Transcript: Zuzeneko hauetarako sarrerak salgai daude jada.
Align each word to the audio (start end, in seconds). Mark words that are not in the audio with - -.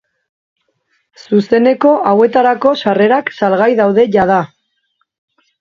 Zuzeneko 1.25 1.91
hauetarako 2.13 2.71
sarrerak 2.87 3.31
salgai 3.41 3.71
daude 3.81 4.11
jada. 4.17 4.43